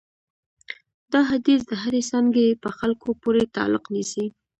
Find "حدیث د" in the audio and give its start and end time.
1.31-1.71